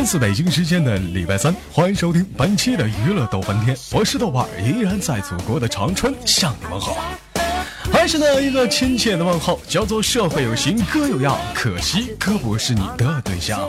[0.00, 6.96] 来自北京时间的礼拜三，欢迎收听本期的娱乐逗翻天，我是豆瓣，依然在祖国的长春向你们好，
[7.92, 13.60] 还是那一个亲切的问候，叫做社会有型哥有样，可惜哥不是你的对象。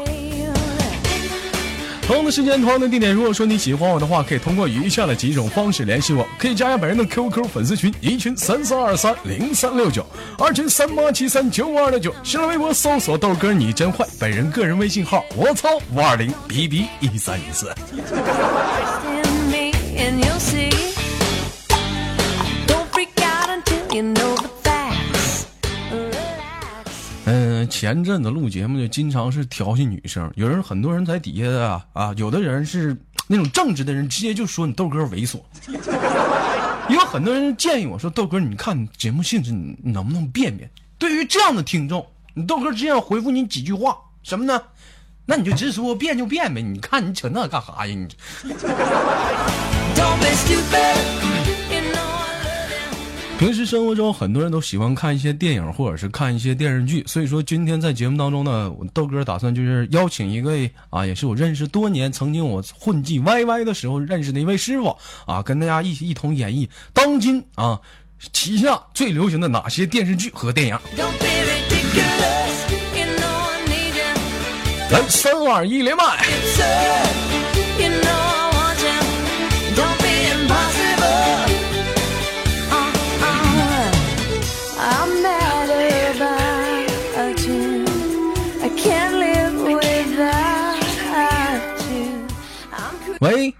[2.01, 3.13] 同样的时间，同样的地点。
[3.13, 10.05] 如果说你喜欢我的话，可以通过以下的几种方式联系我：可以加下本人的 QQ 粉丝群，一群三三二三零三六九，
[10.37, 12.13] 二群三八七三九五二六九。
[12.23, 17.73] 新浪微博搜索豆哥你真坏，本人个人微信号我操五二零 B B 一三一四。
[27.81, 35.41] 前阵子录节目就经常是调戏女生，有人很多人在底下啊啊，有的人是那种正直的人，直接就说你豆哥猥琐。
[36.93, 40.70] 有很多人建议我说豆哥，你看节目性质，你能不能变变？
[40.99, 44.62] 对于这样的听众，你豆哥只想回复你几句话，什么呢？
[45.26, 47.95] 那你就直说变就变呗，你看你扯那干啥呀？
[47.95, 48.07] 你。
[53.41, 57.03] 平时生活中，很多人都喜欢看一些电影，或者是看一些电视剧。
[57.07, 64.95] 所以说，今天在节目当中呢，我豆哥打算就是邀请一位啊，也是我认识多年，曾经我混迹 YY 的时候认识的一位师傅
[65.25, 67.81] 啊，跟大家一起一同演绎当今啊
[68.31, 70.78] 旗下最流行的哪些电视剧和电影。
[74.91, 76.03] 来，三二一，连麦。
[93.22, 93.53] 喂，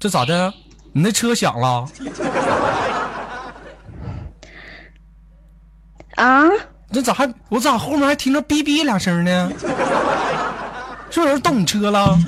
[0.00, 0.52] 这咋的？
[0.92, 1.86] 你那车响了？
[6.14, 6.44] 啊？
[6.90, 9.52] 这咋还我咋后面还听着哔哔两声呢？
[11.10, 12.18] 是不是有人动你车了？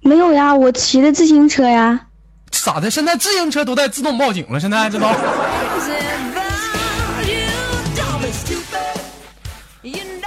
[0.00, 2.06] 没有呀，我骑的自行车呀。
[2.52, 2.88] 咋的？
[2.88, 4.60] 现在自行车都带自动报警了？
[4.60, 5.12] 现在知道？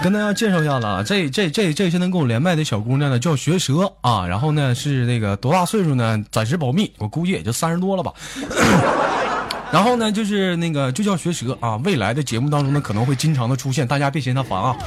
[0.08, 6.24] 跟大家介绍一下子啊，这这这这现在跟我连麦的小姑娘呢，叫学蛇啊，然后呢是那个多大岁数呢？
[6.32, 8.14] 暂时保密，我估计也就三十多了吧。
[9.70, 14.78] 然后呢就是那个就叫学蛇啊，未来的节目当中呢可能会经常的出现，大家别嫌他烦啊。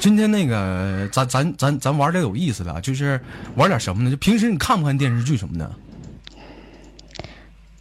[0.00, 3.20] 今天那个咱咱咱咱玩点有意思的，就是
[3.56, 4.10] 玩点什么呢？
[4.10, 5.70] 就平时你看不看电视剧什么的？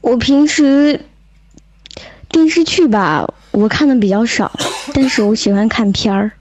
[0.01, 1.00] 我平时。
[2.30, 4.52] 电视剧吧，我看的比较少，
[4.94, 6.32] 但是我喜欢看片儿。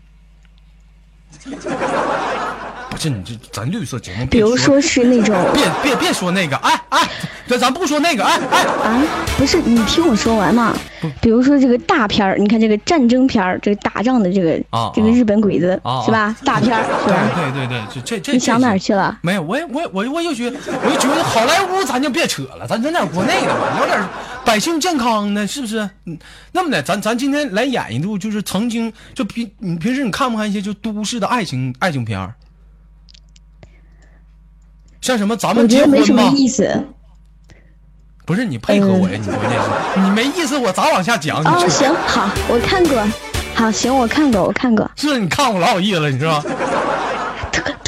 [2.90, 7.08] 不是你这咱绿色节目，比如说是那种，别别别说那个，哎哎，
[7.46, 9.02] 这咱不说那个，哎哎啊，
[9.36, 10.74] 不是你听我说完嘛？
[11.20, 16.34] 比如说这个大片儿，你看这个战争片儿，这个打仗的这个啊，这个日本鬼子是吧？
[16.42, 17.30] 大片儿是吧？
[17.34, 19.18] 对对对，这这这你想哪儿去了？
[19.20, 24.00] 没有，我我我我又觉我就觉得好莱坞咱就别扯了，咱整点国内的吧，聊点
[24.46, 25.90] 百姓健康呢，是不是？
[26.04, 26.16] 嗯，
[26.52, 32.32] 那么的，咱咱今天来演一部，就是曾经就平你平时你看不看一些就都市的爱情爱情片儿？
[35.00, 36.32] 像什么咱们结婚吗？
[36.34, 36.86] 意思。
[38.24, 41.42] 不是你配合我呀，你关键是你没意思，我咋往下讲？
[41.44, 43.04] 哦，行好，我看过，
[43.54, 44.88] 好行，我看过，我看过。
[44.96, 46.44] 是你看过老有意思了，你知道吗，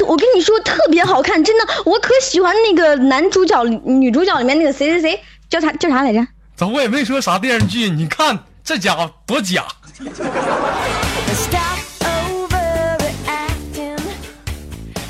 [0.07, 5.19] 我跟你说特别好看，真的，我可喜欢那个男主角、女主角里面那个谁谁谁，
[5.49, 6.25] 叫啥叫啥来着？
[6.59, 9.65] 咋我也没说啥电视剧，你看这家伙多假。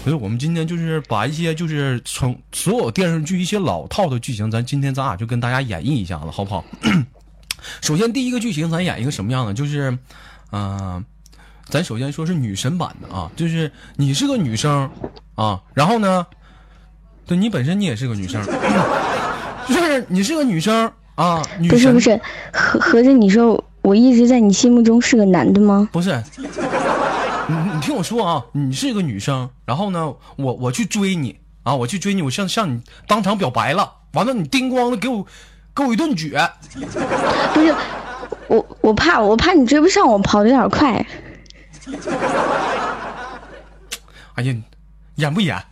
[0.04, 6.64] 所以我们今天就是把一些就是从所有电视剧一些老套的剧情，咱今天咱俩就跟大家演绎一下子，好不好？
[7.82, 9.52] 首先第一个剧情咱演一个什么样的？
[9.52, 9.98] 就是，
[10.52, 11.04] 嗯，
[11.66, 14.88] 咱首先说是女神版的啊，就是你是个女生
[15.34, 16.28] 啊，然后呢，
[17.26, 18.40] 对你本身你也是个女生，
[19.68, 22.18] 就是你是个女生啊，不是不是，
[22.54, 25.90] 合合着你说我一直在你心目中是个男的吗？
[25.92, 26.24] 不是。
[26.38, 35.26] 你你听我说啊，你是一个女生，然后呢，我我去追你啊，我去追你，我向向你当场表白了，完了你叮咣的给我
[35.76, 36.50] 给我一顿撅。
[37.54, 37.76] 不是，
[38.48, 41.06] 我我怕我怕你追不上我，跑的有点快。
[44.36, 44.56] 哎呀，
[45.16, 45.54] 演不演？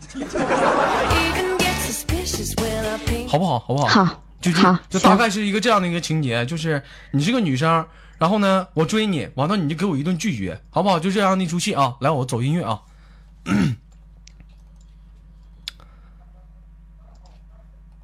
[3.30, 3.60] 好不好？
[3.60, 3.88] 好不好？
[3.88, 4.24] 好，
[4.54, 7.86] 就就大概是一个这样的一个情节，就是你是个女生，
[8.18, 11.00] 然后呢，我追你，完了你就给我一顿拒绝，好不好？
[11.00, 12.82] 就这样的一出戏啊，来，我走音乐啊。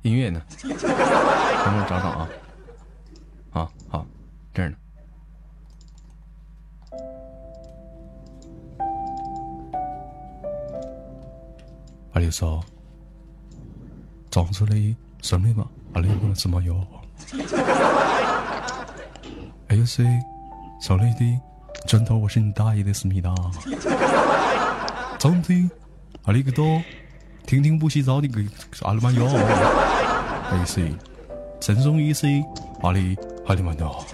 [0.04, 0.42] 音乐呢？
[0.62, 2.30] 等会找找啊！
[3.52, 4.06] 啊，好，
[4.54, 4.76] 这儿呢。
[12.12, 12.62] 阿里嫂，
[14.30, 15.66] 长出来什么吧？
[15.94, 16.76] 阿里不能这么有。
[19.68, 20.04] 哎呦塞，
[20.82, 21.40] 小雷的
[21.88, 23.34] 砖头我是你大爷的思密达。
[25.18, 25.70] 张飞，
[26.26, 26.82] 阿里个多，
[27.46, 28.42] 天天不洗澡你个
[28.82, 29.28] 阿里妈哟。
[30.52, 30.94] 哎谁，
[31.60, 32.44] 轻松一 C，，
[32.82, 33.18] 阿里
[33.48, 34.06] 阿里妈多。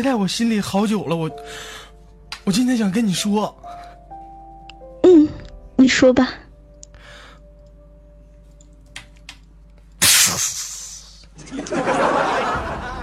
[0.00, 1.30] 憋在我心里好久了，我
[2.44, 3.54] 我今天想跟你说。
[5.02, 5.28] 嗯，
[5.76, 6.26] 你说吧。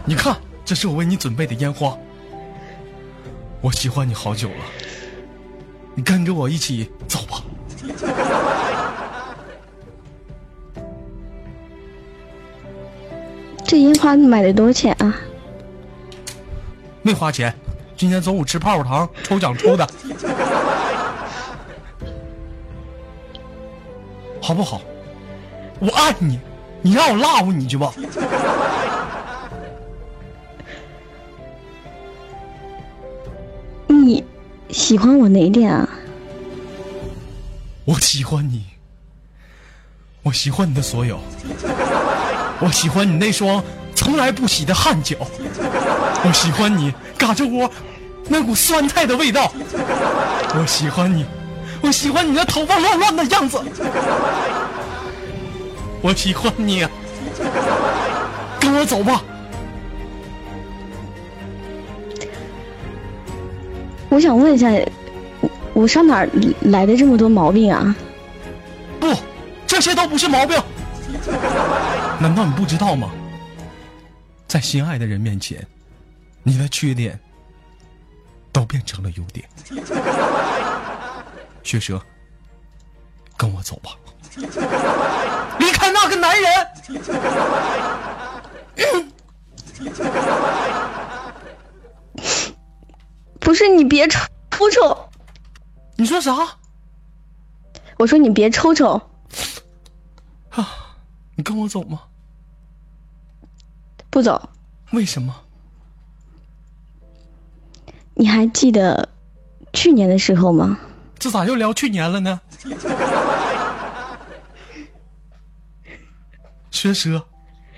[0.06, 0.36] 你看，
[0.66, 1.96] 这是我为你准备的烟花。
[3.62, 4.66] 我喜欢你好久了，
[5.94, 7.44] 你跟着我一起走吧。
[13.68, 15.14] 这烟花买的多少钱啊？
[17.08, 17.56] 没花钱，
[17.96, 19.90] 今天中午吃泡泡糖抽奖抽的，
[24.42, 24.82] 好不好？
[25.80, 26.38] 我爱你，
[26.82, 27.94] 你让我 love 你去吧。
[33.88, 34.22] 你
[34.68, 35.88] 喜欢我哪点啊？
[37.86, 38.66] 我喜欢你，
[40.24, 41.22] 我喜欢你的所有，
[42.60, 43.64] 我喜欢你那双
[43.96, 45.16] 从来不洗的汗脚，
[46.26, 47.70] 我喜欢你嘎吱窝
[48.28, 49.52] 那股酸菜的味道，
[50.54, 51.26] 我喜欢你，
[51.82, 53.62] 我喜欢你那头发乱乱的样子，
[56.02, 56.86] 我喜欢你，
[58.60, 59.24] 跟我走吧。
[64.10, 64.70] 我想问一下，
[65.74, 66.30] 我上哪儿
[66.62, 67.96] 来的这么多毛病啊？
[69.00, 69.14] 不，
[69.66, 70.58] 这些都不是毛病。
[72.20, 73.10] 难道你不知道吗？
[74.48, 75.66] 在心爱的人面前，
[76.48, 77.20] 你的缺点
[78.54, 79.46] 都变成了优点。
[81.62, 82.02] 血蛇，
[83.36, 83.92] 跟我走吧，
[85.60, 86.50] 离开那个男人。
[93.42, 94.22] 不是你别抽
[94.72, 95.10] 抽，
[95.98, 96.34] 你说啥？
[97.98, 98.94] 我说你别抽抽。
[100.52, 100.96] 啊，
[101.36, 102.04] 你跟我走吗？
[104.10, 104.50] 不走。
[104.92, 105.36] 为什么？
[108.20, 109.08] 你还记得
[109.74, 110.78] 去年的时候吗？
[111.20, 112.40] 这咋又聊去年了呢？
[116.72, 117.24] 学舌。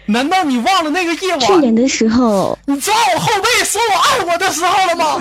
[0.05, 1.39] 难道你忘了那个夜晚？
[1.41, 5.19] 去年的时候，你抓我后背说我爱我的时候了吗？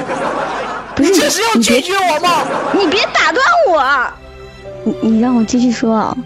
[0.95, 2.47] 不是，你这是要拒绝我吗？
[2.73, 4.13] 你别打断我，
[4.85, 6.17] 你你让我继续说啊。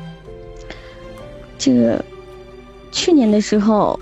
[1.59, 2.05] 这个
[2.93, 3.99] 去年的时候，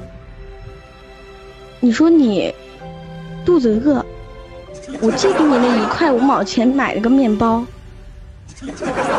[1.78, 2.54] 你说你
[3.44, 4.04] 肚子饿，
[5.00, 7.64] 我借给你那一块五毛钱买了个面包，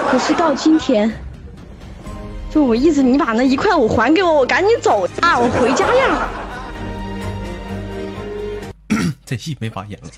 [0.10, 1.12] 可是到今天。
[2.50, 5.40] 就我意思，你把那一块五还给我，我赶紧走啊！
[5.40, 6.28] 我回家呀。
[9.26, 10.10] 这戏没法演了，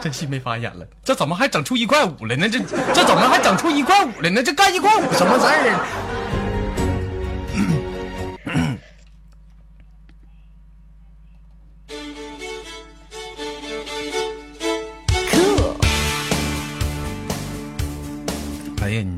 [0.00, 0.86] 这戏没法演了。
[1.02, 2.48] 这怎么还整出一块五来呢？
[2.48, 2.60] 这
[2.94, 4.40] 这怎么还整出一块五来呢？
[4.40, 6.15] 这干一块五什么事儿？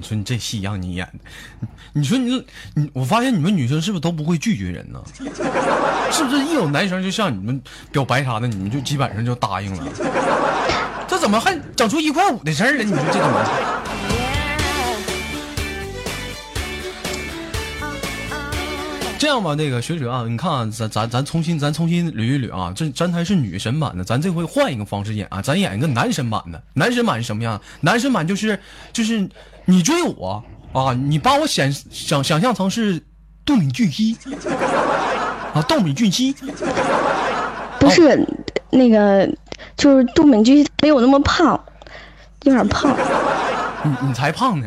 [0.08, 5.02] 说你这戏让你演的， 你说你你，我发现你们女生是不是都不会拒绝人呢？
[6.10, 7.60] 是不是一有男生就向你们
[7.92, 9.84] 表白啥的，你们就基本上就答应了？
[11.06, 12.82] 这怎么还整出一块五的事儿了？
[12.84, 13.44] 你说这怎么？
[19.18, 26.62] 这样吧，那个学者啊，你看啊，咱咱咱重新咱重新捋一捋啊，这咱台是女神版的，咱这回换一个方式演啊，咱演一个男神版的。
[26.74, 27.60] 男神版是什么样？
[27.80, 28.58] 男神版就是
[28.92, 29.28] 就是
[29.64, 33.02] 你追我啊，你把我想想想象成是
[33.44, 34.16] 杜敏俊熙
[35.52, 36.34] 啊，杜敏俊熙
[37.80, 38.24] 不是
[38.70, 39.28] 那个，
[39.76, 41.60] 就是杜敏俊没有那么胖，
[42.44, 42.96] 有点胖。
[43.82, 44.66] 你你才胖呢。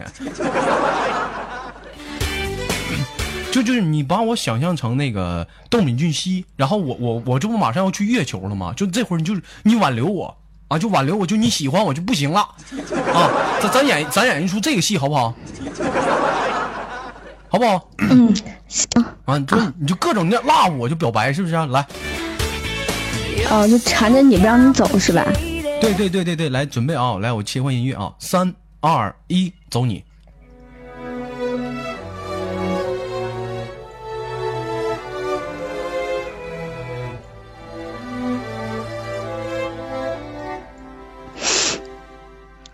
[3.51, 8.73] 就就是你把我想象成那个窦敏俊熙，然后我我我这不马上要去月球了吗？
[8.75, 10.35] 就这会儿你就是你挽留我
[10.69, 12.39] 啊，就挽留我，就你喜欢我就不行了
[13.13, 13.29] 啊！
[13.61, 15.35] 咱咱演咱演一出这个戏好不好？
[17.49, 17.89] 好不好？
[17.97, 18.33] 嗯，
[18.69, 18.87] 行。
[19.25, 21.53] 啊，就你就各种那辣我就表白是不是？
[21.53, 21.85] 来，
[23.49, 25.25] 哦，就缠着你不让你走是吧？
[25.81, 30.01] 对对对对对，来准备啊，来我切换音乐啊，三二一，走你。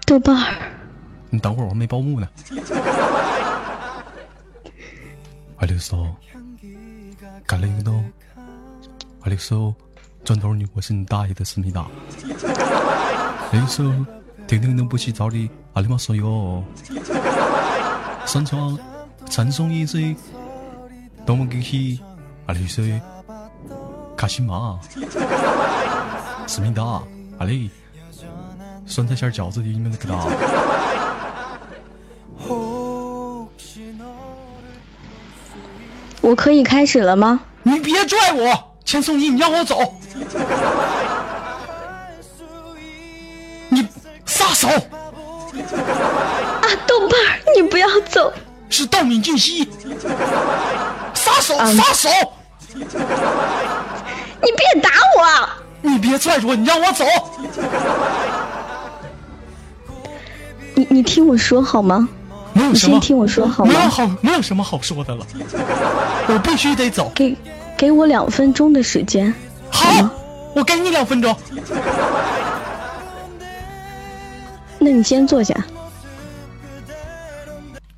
[0.08, 0.54] 豆瓣儿，
[1.30, 2.30] 你等会儿我还没报幕呢。
[5.58, 5.98] 阿六嫂，
[7.46, 8.02] 干了一个豆。
[9.24, 9.74] 阿六嫂，
[10.24, 11.82] 转头你我是你大爷的思密达。
[11.82, 13.84] 阿六嫂，
[14.48, 16.64] 天天都不洗澡的阿里妈说哟。
[18.26, 18.80] 上床
[19.26, 20.16] 三送一岁，
[21.26, 22.00] 多么给起
[22.46, 22.82] 阿六嫂，
[24.16, 24.80] 卡西玛，
[26.48, 27.04] 思密达，
[27.40, 27.70] 阿里。
[28.88, 30.28] 酸菜馅饺子的你们知道。
[36.22, 37.40] 我可以开始了吗？
[37.64, 39.94] 你别拽我，钱送你，你让我走。
[43.70, 43.88] 你
[44.26, 44.68] 撒手！
[44.68, 44.80] 啊，
[46.88, 48.34] 豆瓣儿，你不要走。
[48.70, 49.70] 是道敏俊熙。
[51.14, 51.56] 撒手！
[51.58, 52.10] 撒手！
[52.74, 52.84] 你
[54.52, 55.50] 别打我！
[55.82, 57.06] 你别拽着我，你让我走。
[60.90, 62.08] 你你听我说好吗？
[62.54, 63.72] 没有什么，你先听我说好吗？
[63.74, 65.26] 没有好，没有什么好说的了。
[66.28, 67.12] 我必须得走。
[67.14, 67.36] 给
[67.78, 69.34] 给我两分钟的时间。
[69.70, 70.10] 好，
[70.56, 71.36] 我给你两分钟。
[74.80, 75.56] 那你先坐下。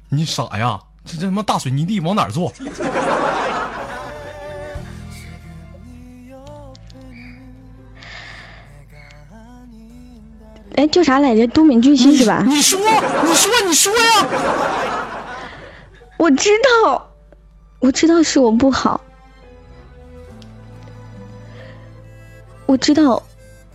[0.10, 0.79] 你傻呀？
[1.05, 2.51] 这这他妈大水泥地往哪儿坐？
[10.79, 11.45] 哎，叫啥来着？
[11.48, 12.41] 都敏俊熙是吧？
[12.48, 14.27] 你说，你说，你说呀！
[16.17, 16.51] 我知
[16.86, 17.12] 道，
[17.79, 19.01] 我知道是我不好，
[22.65, 23.21] 我知道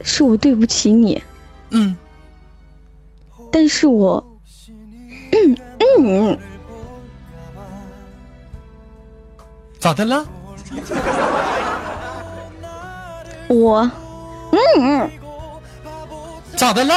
[0.00, 1.22] 是我对不起你。
[1.72, 1.94] 嗯。
[3.52, 4.24] 但是我，
[5.30, 5.56] 嗯
[6.00, 6.38] 嗯，
[9.78, 10.26] 咋的了？
[13.48, 13.90] 我，
[14.74, 15.10] 嗯。
[16.56, 16.94] 咋的了？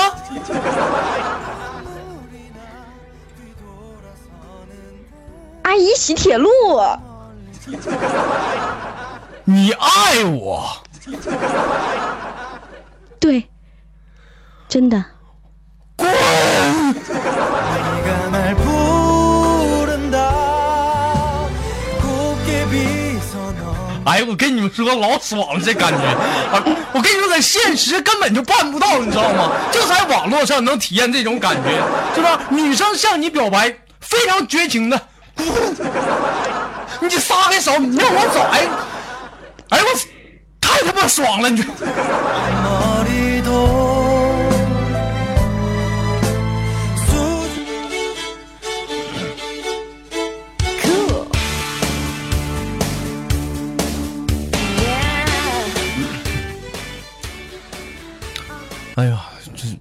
[5.63, 6.49] 阿姨洗铁路。
[9.43, 10.67] 你爱我？
[13.19, 13.49] 对，
[14.69, 15.03] 真的。
[15.97, 16.07] 滚！
[24.07, 25.99] 哎，我跟你们说，老爽了，这感觉！
[26.93, 29.51] 我跟你说，在现实根本就办不到，你知道吗？
[29.69, 31.71] 就在网络上能体验这种感觉，
[32.15, 32.39] 是吧？
[32.49, 34.99] 女生向你表白，非常绝情的，
[37.01, 38.67] 你撒开手，你让我走，哎，
[39.71, 39.99] 哎我，
[40.61, 41.65] 太他妈爽了，你。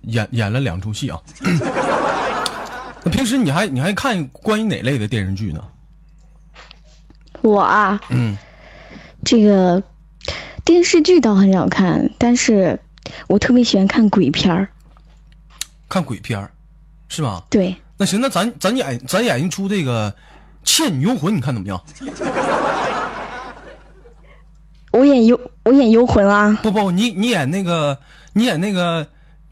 [0.07, 1.21] 演演了两出戏啊！
[3.05, 5.63] 那平时你还你还看关于哪类的电视剧呢？
[7.43, 8.37] 我啊，嗯，
[9.25, 9.83] 这个
[10.65, 12.79] 电视剧倒很少看，但是
[13.29, 14.69] 我特别喜欢看鬼片儿。
[15.89, 16.51] 看鬼片儿，
[17.09, 17.45] 是吧？
[17.49, 17.77] 对。
[17.99, 20.11] 那行，那咱咱演咱演一出这个
[20.65, 21.81] 《倩女幽魂》，你看怎么样？
[24.93, 26.59] 我演幽我演幽魂啊！
[26.63, 27.99] 不不，你你演那个。
[28.33, 29.07] 你演那个，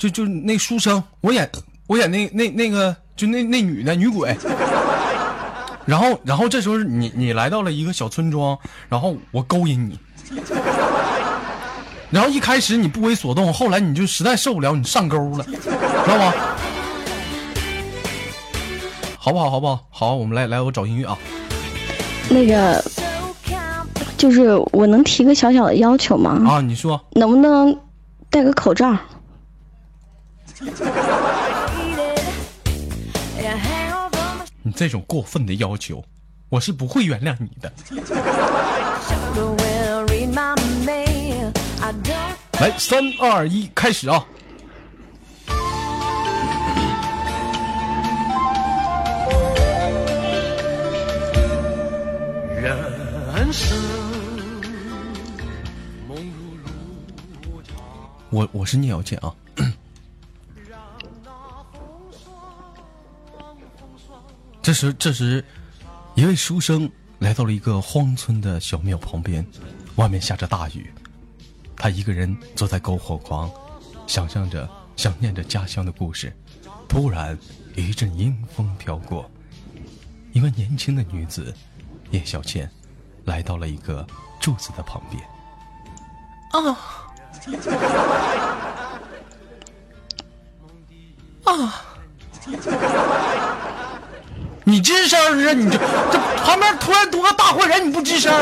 [0.05, 1.49] 就就那书生，我演
[1.87, 4.37] 我演那那那个，就那那女的女鬼。
[5.87, 8.59] 然后然后这时候你你来到了一个小村庄，
[8.89, 9.99] 然后我勾引你，
[12.11, 16.33] 然后一开始你不为所动，后来你就实在受不了，你上钩了，知道吗？
[19.19, 19.51] 好不好？
[19.51, 19.87] 好不好？
[19.91, 21.17] 好，我们来来，我找音乐啊。
[22.29, 22.85] 那个，
[24.19, 26.43] 就是我能提个小小的要求吗？
[26.47, 27.75] 啊，你说，能不能？
[28.29, 28.95] 戴个口罩。
[34.75, 36.05] 这种过分的要求，
[36.49, 37.73] 我是不会原谅你的。
[42.61, 44.27] 来，三二一，开始啊！
[53.35, 53.79] 人生。
[58.31, 59.33] 我我是聂小倩啊。
[64.65, 65.45] 这时这时，
[66.15, 69.47] 一位书生来到了一个荒村的小庙旁边，
[69.97, 70.91] 外面下着大雨，
[71.77, 73.51] 他一个人坐在篝火旁，
[74.07, 74.67] 想象着、
[74.97, 76.35] 想念着家乡的故事。
[76.89, 77.39] 突然，
[77.77, 79.31] 一阵阴风飘过，
[80.33, 81.55] 一位年轻的女子
[82.11, 82.67] 叶小倩
[83.27, 84.07] 来到了一个
[84.41, 85.23] 柱子的旁边。
[86.53, 86.71] 啊
[91.45, 91.85] 啊！
[94.67, 95.53] 你吱声啊！
[95.53, 95.79] 你这
[96.11, 98.33] 这旁边突然多个大活人，你不吱声？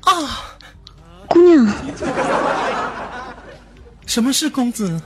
[0.00, 0.56] 啊，
[1.28, 1.74] 姑娘，
[4.06, 4.98] 什么是公子？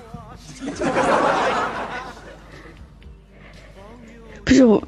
[4.45, 4.81] 不是我，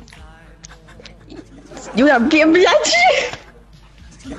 [1.95, 4.37] 有点憋不下去。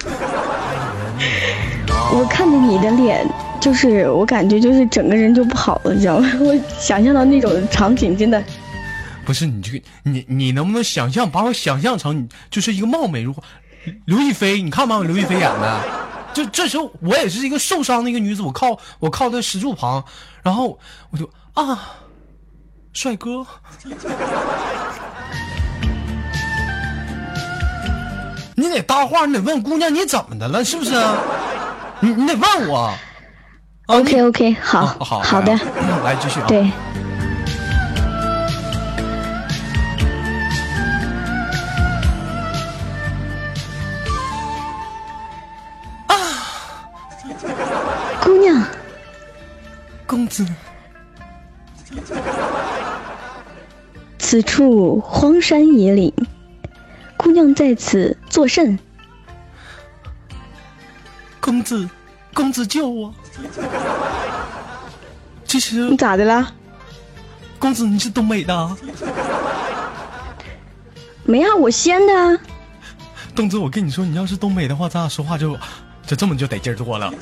[2.13, 3.29] 我看着你的脸。
[3.61, 6.29] 就是我感觉就是整个人就不好了，你知道吗？
[6.41, 8.43] 我想象到那种场景，真的。
[9.23, 13.41] 不是你这个你你能不能想象把我想象成你就是一个貌美如花
[14.05, 14.61] 刘亦菲？
[14.63, 14.99] 你看吗？
[15.05, 15.81] 刘亦菲演的。
[16.33, 20.03] 就这时候我也是一个受伤的一个女子，我靠我靠在石柱旁，
[20.41, 20.79] 然后
[21.11, 21.93] 我就啊，
[22.93, 23.45] 帅哥。
[28.55, 30.91] 你得搭话，你得问姑娘你怎么的了，是不是？
[31.99, 32.91] 你你得问我。
[33.87, 35.51] OK OK，好，好好的，
[36.03, 36.45] 来继续啊。
[36.47, 36.61] 对。
[46.07, 46.15] 啊，
[48.23, 48.63] 姑娘，
[50.05, 50.47] 公子，
[54.17, 56.13] 此处荒山野岭，
[57.17, 58.79] 姑娘在此作甚？
[61.41, 61.89] 公子，
[62.33, 63.13] 公子救我！
[65.45, 66.53] 其实你咋的了，
[67.59, 67.85] 公子？
[67.85, 68.77] 你是东北的？
[71.23, 72.39] 没啊，我西安的。
[73.35, 75.57] 东子，我跟你说，你要是东北的话，咱俩说话就
[76.07, 77.13] 就这么就得劲儿多了。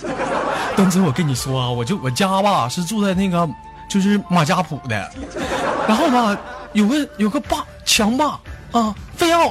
[0.75, 3.47] 东子，我跟你说啊，我就我家吧是住在那个
[3.89, 5.12] 就是马家堡的，
[5.88, 6.38] 然后吧
[6.73, 8.39] 有个有个霸强霸
[8.71, 9.47] 啊，非要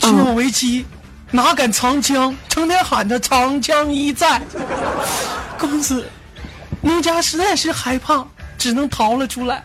[0.00, 0.84] 娶我为妻，
[1.30, 4.40] 哪敢长枪，成天喊着长枪一在。
[5.58, 6.06] 公子，
[6.82, 8.24] 奴家实在是害怕，
[8.56, 9.62] 只能逃了出来，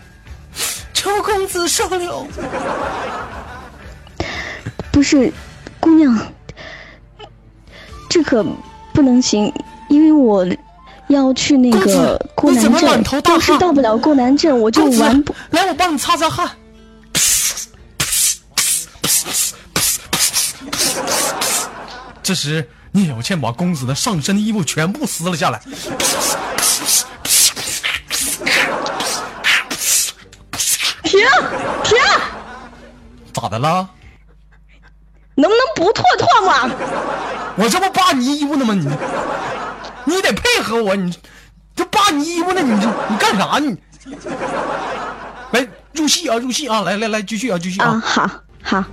[0.94, 2.28] 求公子收留。
[4.92, 5.32] 不是，
[5.80, 6.18] 姑娘，
[8.10, 8.44] 这可
[8.94, 9.54] 不能行，
[9.90, 10.46] 因为我
[11.08, 15.36] 要去那个过南镇，要是到不了过南镇，我就完不。
[15.52, 16.50] 来，我帮你擦擦汗。
[22.24, 22.68] 这时。
[22.94, 25.60] 聂小倩把公子的上身衣服全部撕了下来。
[31.04, 31.20] 停
[31.84, 31.98] 停！
[33.34, 33.90] 咋的了？
[35.36, 36.70] 能不能不脱脱吗？
[37.56, 38.76] 我这不扒你衣服呢吗？
[38.76, 38.88] 你
[40.06, 41.16] 你得配合我，你
[41.76, 42.62] 这扒你衣服呢？
[42.62, 43.76] 你这你干啥你？
[45.52, 46.82] 来入戏啊，入戏啊！
[46.82, 48.00] 来来来，继续啊，继续啊！
[48.06, 48.30] 好
[48.62, 48.84] 好。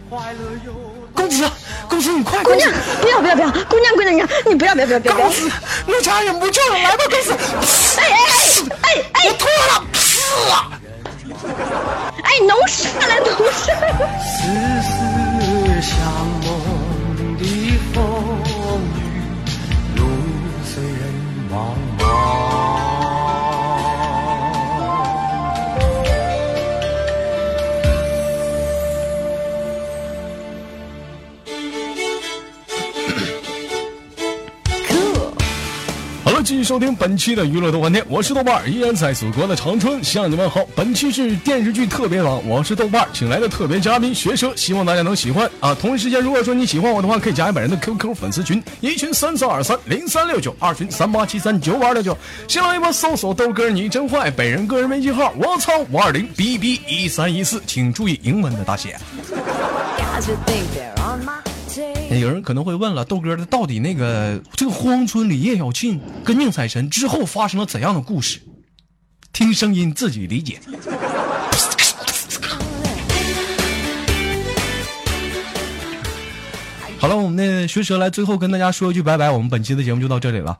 [1.21, 1.45] 公子，
[1.87, 2.43] 公子，你快！
[2.43, 3.51] 姑娘，不要不要不要！
[3.65, 5.15] 姑娘姑娘，你不要不要不要不要！
[5.17, 5.51] 公子，
[5.87, 7.35] 奴家忍不住了，来吧，公子！
[7.99, 8.25] 哎哎哎
[8.81, 9.29] 哎哎！
[9.29, 9.73] 我脱了！
[12.25, 13.67] 哎，弄啥了，弄啥？
[14.25, 14.49] 丝
[14.83, 14.89] 丝
[15.83, 15.93] 像
[16.41, 16.49] 梦
[17.39, 17.45] 的
[17.93, 17.95] 风
[18.97, 18.99] 雨，
[19.97, 20.01] 路
[20.65, 21.03] 虽人
[21.51, 21.53] 茫
[36.61, 40.63] 续收听本期的娱乐豆瓣天，我是豆瓣，依然在祖国的长春向你们好。
[40.77, 45.75] 本期是电视剧特别榜，我是豆瓣请来的特别嘉宾学蛇，希望大家能喜欢啊。
[45.75, 52.15] 同一时间，如果说你喜欢我的话，可以加本人的 QQ 粉丝群，一群三四二三零三六九，二群三八七三九五二六九。
[52.47, 58.99] 新浪微博搜索豆哥你真坏，本人个人微信号我操五二零 b b 一三一四，请注意英文的大写。
[62.19, 68.41] 有人可能会问了，豆哥的到底那个这个荒村里叶小庆跟宁采臣之后发生了怎样的故事？
[69.33, 70.59] 听声音自己理解。
[76.99, 80.59] 好了，我们的学舌来最后跟大家说一句拜拜，我们本期的节目就到这里了。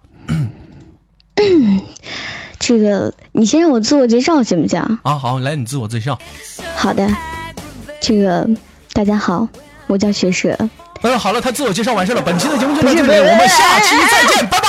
[2.61, 4.81] 这个你先让我自我介绍行不行？
[5.03, 6.17] 啊，好，来你自我介绍。
[6.77, 7.09] 好的，
[8.01, 8.49] 这个
[8.93, 9.49] 大家好，
[9.91, 10.57] 我叫学舌。
[11.03, 12.23] 嗯，好了，他自我介绍完事了。
[12.23, 14.69] 本期的节目就到这里，我们下期再见，拜拜。